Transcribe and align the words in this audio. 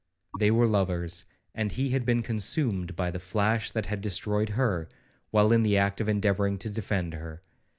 They 0.39 0.49
were 0.49 0.65
lovers, 0.65 1.25
and 1.53 1.71
he 1.71 1.89
had 1.91 2.05
been 2.05 2.23
consumed 2.23 2.95
by 2.95 3.11
the 3.11 3.19
flash 3.19 3.69
that 3.69 3.85
had 3.85 4.01
destroyed 4.01 4.49
her, 4.57 4.89
while 5.29 5.51
in 5.51 5.61
the 5.61 5.77
act 5.77 6.01
of 6.01 6.09
endeavouring 6.09 6.57
to 6.57 6.71
defend 6.71 7.13
her. 7.13 7.43